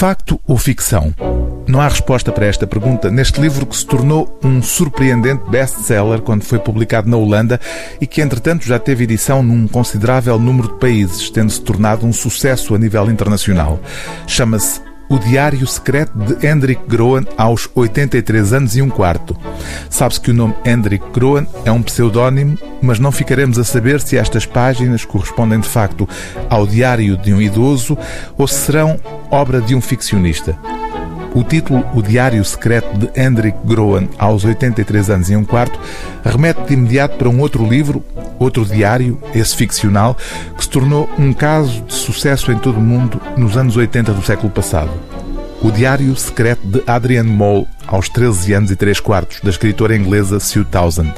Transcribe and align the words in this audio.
Facto 0.00 0.40
ou 0.48 0.56
ficção? 0.56 1.14
Não 1.68 1.78
há 1.78 1.86
resposta 1.86 2.32
para 2.32 2.46
esta 2.46 2.66
pergunta 2.66 3.10
neste 3.10 3.38
livro 3.38 3.66
que 3.66 3.76
se 3.76 3.84
tornou 3.84 4.40
um 4.42 4.62
surpreendente 4.62 5.50
best-seller 5.50 6.22
quando 6.22 6.42
foi 6.42 6.58
publicado 6.58 7.06
na 7.06 7.18
Holanda 7.18 7.60
e 8.00 8.06
que, 8.06 8.22
entretanto, 8.22 8.66
já 8.66 8.78
teve 8.78 9.04
edição 9.04 9.42
num 9.42 9.68
considerável 9.68 10.38
número 10.38 10.68
de 10.68 10.78
países, 10.78 11.28
tendo-se 11.28 11.60
tornado 11.60 12.06
um 12.06 12.14
sucesso 12.14 12.74
a 12.74 12.78
nível 12.78 13.10
internacional. 13.10 13.78
Chama-se 14.26 14.80
o 15.10 15.18
Diário 15.18 15.66
Secreto 15.66 16.16
de 16.16 16.46
Hendrik 16.46 16.82
Groen 16.86 17.26
aos 17.36 17.68
83 17.74 18.52
anos 18.52 18.76
e 18.76 18.80
um 18.80 18.88
quarto. 18.88 19.36
Sabe-se 19.90 20.20
que 20.20 20.30
o 20.30 20.34
nome 20.34 20.54
Hendrik 20.64 21.04
Groen 21.12 21.46
é 21.64 21.72
um 21.72 21.82
pseudónimo, 21.82 22.56
mas 22.80 23.00
não 23.00 23.10
ficaremos 23.10 23.58
a 23.58 23.64
saber 23.64 24.00
se 24.00 24.16
estas 24.16 24.46
páginas 24.46 25.04
correspondem 25.04 25.58
de 25.58 25.68
facto 25.68 26.08
ao 26.48 26.64
diário 26.64 27.16
de 27.16 27.34
um 27.34 27.42
idoso 27.42 27.98
ou 28.38 28.46
se 28.46 28.54
serão 28.54 29.00
obra 29.32 29.60
de 29.60 29.74
um 29.74 29.80
ficcionista. 29.80 30.56
O 31.32 31.44
título 31.44 31.84
O 31.94 32.02
Diário 32.02 32.44
Secreto 32.44 32.98
de 32.98 33.20
Hendrik 33.20 33.56
Groen, 33.64 34.08
aos 34.18 34.44
83 34.44 35.10
anos 35.10 35.30
e 35.30 35.36
um 35.36 35.44
quarto, 35.44 35.78
remete 36.24 36.62
de 36.62 36.74
imediato 36.74 37.16
para 37.16 37.28
um 37.28 37.40
outro 37.40 37.64
livro, 37.64 38.04
outro 38.38 38.64
diário, 38.64 39.20
esse 39.32 39.54
ficcional, 39.54 40.16
que 40.56 40.64
se 40.64 40.70
tornou 40.70 41.08
um 41.18 41.32
caso 41.32 41.82
de 41.82 41.94
sucesso 41.94 42.50
em 42.50 42.58
todo 42.58 42.78
o 42.78 42.82
mundo 42.82 43.20
nos 43.36 43.56
anos 43.56 43.76
80 43.76 44.12
do 44.12 44.22
século 44.24 44.50
passado. 44.50 44.90
O 45.62 45.70
Diário 45.70 46.14
Secreto 46.16 46.66
de 46.66 46.82
Adrian 46.86 47.24
Mole, 47.24 47.66
aos 47.86 48.08
13 48.08 48.52
anos 48.52 48.70
e 48.70 48.76
3 48.76 49.00
quartos, 49.00 49.40
da 49.40 49.50
escritora 49.50 49.96
inglesa 49.96 50.40
Sue 50.40 50.64
Townsend. 50.64 51.12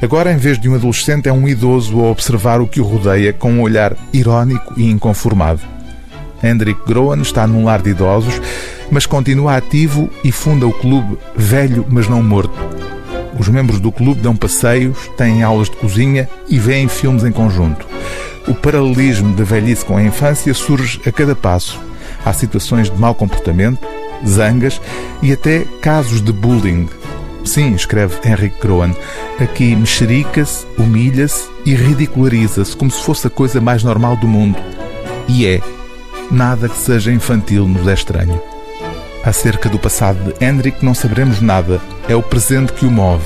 Agora, 0.00 0.32
em 0.32 0.36
vez 0.36 0.58
de 0.58 0.68
um 0.68 0.74
adolescente, 0.74 1.28
é 1.28 1.32
um 1.32 1.48
idoso 1.48 2.00
a 2.00 2.10
observar 2.10 2.60
o 2.60 2.68
que 2.68 2.80
o 2.80 2.84
rodeia 2.84 3.32
com 3.32 3.52
um 3.52 3.62
olhar 3.62 3.96
irónico 4.12 4.74
e 4.76 4.88
inconformado. 4.88 5.60
Hendrik 6.42 6.80
Groen 6.86 7.22
está 7.22 7.46
num 7.46 7.64
lar 7.64 7.80
de 7.80 7.90
idosos 7.90 8.40
mas 8.90 9.06
continua 9.06 9.56
ativo 9.56 10.08
e 10.22 10.30
funda 10.30 10.66
o 10.66 10.72
clube 10.72 11.18
Velho 11.34 11.84
Mas 11.88 12.08
Não 12.08 12.22
Morto. 12.22 12.54
Os 13.38 13.48
membros 13.48 13.80
do 13.80 13.90
clube 13.90 14.20
dão 14.20 14.36
passeios, 14.36 14.96
têm 15.16 15.42
aulas 15.42 15.68
de 15.68 15.76
cozinha 15.76 16.28
e 16.48 16.58
veem 16.58 16.86
filmes 16.88 17.24
em 17.24 17.32
conjunto. 17.32 17.86
O 18.46 18.54
paralelismo 18.54 19.34
da 19.34 19.42
velhice 19.42 19.84
com 19.84 19.96
a 19.96 20.02
infância 20.02 20.52
surge 20.54 21.00
a 21.06 21.10
cada 21.10 21.34
passo. 21.34 21.80
Há 22.24 22.32
situações 22.32 22.90
de 22.90 22.98
mau 22.98 23.14
comportamento, 23.14 23.86
zangas 24.26 24.80
e 25.22 25.32
até 25.32 25.64
casos 25.80 26.22
de 26.22 26.32
bullying. 26.32 26.88
Sim, 27.44 27.74
escreve 27.74 28.16
Henrique 28.24 28.58
Croan, 28.58 28.94
aqui 29.38 29.76
mexerica-se, 29.76 30.66
humilha-se 30.78 31.48
e 31.66 31.74
ridiculariza-se 31.74 32.74
como 32.76 32.90
se 32.90 33.02
fosse 33.02 33.26
a 33.26 33.30
coisa 33.30 33.60
mais 33.60 33.84
normal 33.84 34.16
do 34.16 34.26
mundo. 34.26 34.58
E 35.28 35.46
é. 35.46 35.60
Nada 36.30 36.68
que 36.70 36.76
seja 36.76 37.12
infantil 37.12 37.68
nos 37.68 37.86
é 37.86 37.92
estranho. 37.92 38.40
Acerca 39.22 39.68
do 39.68 39.78
passado 39.78 40.18
de 40.32 40.44
Hendrik 40.44 40.84
não 40.84 40.94
saberemos 40.94 41.40
nada, 41.40 41.80
é 42.08 42.16
o 42.16 42.22
presente 42.22 42.72
que 42.72 42.86
o 42.86 42.90
move. 42.90 43.24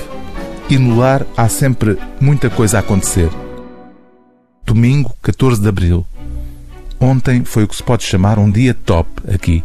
E 0.68 0.76
no 0.78 0.98
lar 0.98 1.24
há 1.36 1.48
sempre 1.48 1.96
muita 2.20 2.50
coisa 2.50 2.76
a 2.76 2.80
acontecer. 2.80 3.30
Domingo, 4.64 5.14
14 5.22 5.60
de 5.60 5.68
abril. 5.68 6.06
Ontem 7.00 7.44
foi 7.44 7.64
o 7.64 7.68
que 7.68 7.76
se 7.76 7.82
pode 7.82 8.04
chamar 8.04 8.38
um 8.38 8.50
dia 8.50 8.74
top 8.74 9.08
aqui. 9.32 9.64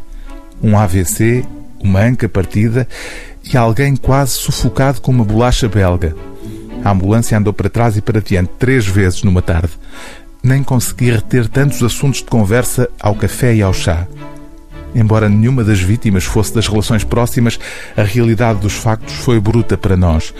Um 0.62 0.78
AVC, 0.78 1.44
uma 1.84 2.02
anca 2.02 2.30
partida 2.30 2.88
e 3.44 3.58
alguém 3.58 3.96
quase 3.96 4.34
sufocado 4.34 5.02
com 5.02 5.12
uma 5.12 5.26
bolacha 5.26 5.68
belga. 5.68 6.16
A 6.84 6.92
ambulância 6.92 7.38
andou 7.38 7.54
para 7.54 7.70
trás 7.70 7.98
e 7.98 8.02
para 8.02 8.22
diante 8.22 8.52
três 8.60 8.86
vezes 8.86 9.24
numa 9.24 9.42
tarde. 9.42 9.72
Nem 10.44 10.64
consegui 10.64 11.12
reter 11.12 11.48
tantos 11.48 11.82
assuntos 11.82 12.20
de 12.20 12.26
conversa 12.26 12.90
ao 13.00 13.16
café 13.16 13.56
e 13.56 13.62
ao 13.62 13.74
chá. 13.74 14.08
Embora 14.94 15.28
nenhuma 15.28 15.64
das 15.64 15.80
vítimas 15.80 16.26
fosse 16.26 16.54
das 16.54 16.68
relações 16.68 17.04
próximas, 17.04 17.60
a 17.98 18.04
realidade 18.04 18.60
dos 18.60 18.74
factos 18.74 19.16
foi 19.16 19.40
bruta 19.40 19.78
para 19.78 19.98
nós. 19.98 20.34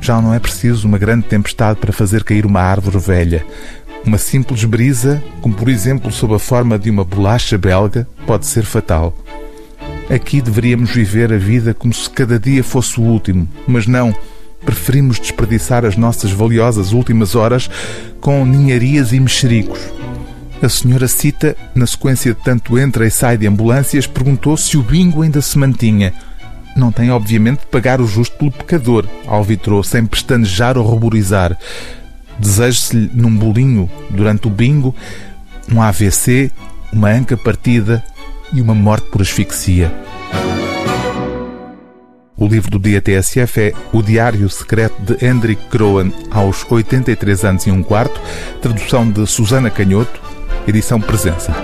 Já 0.00 0.20
não 0.20 0.32
é 0.32 0.38
preciso 0.38 0.88
uma 0.88 0.98
grande 0.98 1.26
tempestade 1.26 1.78
para 1.78 1.92
fazer 1.92 2.24
cair 2.24 2.46
uma 2.46 2.60
árvore 2.60 2.98
velha. 2.98 3.44
Uma 4.04 4.18
simples 4.18 4.64
brisa, 4.64 5.22
como 5.40 5.54
por 5.54 5.68
exemplo 5.68 6.10
sob 6.10 6.34
a 6.34 6.38
forma 6.38 6.78
de 6.78 6.90
uma 6.90 7.04
bolacha 7.04 7.56
belga, 7.56 8.06
pode 8.26 8.46
ser 8.46 8.64
fatal. 8.64 9.16
Aqui 10.10 10.40
deveríamos 10.40 10.90
viver 10.90 11.32
a 11.32 11.38
vida 11.38 11.72
como 11.72 11.94
se 11.94 12.10
cada 12.10 12.38
dia 12.38 12.64
fosse 12.64 13.00
o 13.00 13.04
último, 13.04 13.48
mas 13.66 13.86
não. 13.86 14.14
Preferimos 14.64 15.18
desperdiçar 15.18 15.84
as 15.84 15.96
nossas 15.96 16.30
valiosas 16.30 16.92
últimas 16.92 17.34
horas 17.34 17.68
com 18.20 18.44
ninharias 18.44 19.12
e 19.12 19.20
mexericos. 19.20 19.80
A 20.62 20.68
senhora 20.68 21.08
Cita, 21.08 21.56
na 21.74 21.86
sequência 21.86 22.34
de 22.34 22.40
tanto 22.40 22.78
entra 22.78 23.06
e 23.06 23.10
sai 23.10 23.36
de 23.36 23.46
ambulâncias, 23.46 24.06
perguntou 24.06 24.56
se 24.56 24.76
o 24.76 24.82
bingo 24.82 25.22
ainda 25.22 25.40
se 25.40 25.58
mantinha. 25.58 26.12
Não 26.76 26.92
tem, 26.92 27.10
obviamente, 27.10 27.60
de 27.60 27.66
pagar 27.66 28.00
o 28.00 28.06
justo 28.06 28.36
pelo 28.36 28.52
pecador, 28.52 29.06
alvitrou, 29.26 29.82
sem 29.82 30.06
pestanejar 30.06 30.78
ou 30.78 30.84
ruborizar. 30.84 31.58
Desejo-se-lhe, 32.42 33.08
num 33.14 33.34
bolinho, 33.36 33.88
durante 34.10 34.48
o 34.48 34.50
bingo, 34.50 34.92
um 35.70 35.80
AVC, 35.80 36.50
uma 36.92 37.08
anca 37.08 37.36
partida 37.36 38.04
e 38.52 38.60
uma 38.60 38.74
morte 38.74 39.06
por 39.12 39.22
asfixia. 39.22 39.92
O 42.36 42.48
livro 42.48 42.68
do 42.68 42.80
dia 42.80 43.00
TSF 43.00 43.60
é 43.60 43.72
O 43.92 44.02
Diário 44.02 44.50
Secreto 44.50 45.00
de 45.02 45.24
Hendrik 45.24 45.68
Croan, 45.68 46.10
aos 46.32 46.66
83 46.68 47.44
anos 47.44 47.66
e 47.68 47.70
um 47.70 47.80
quarto, 47.80 48.20
tradução 48.60 49.08
de 49.08 49.24
Susana 49.24 49.70
Canhoto, 49.70 50.20
edição 50.66 51.00
Presença. 51.00 51.54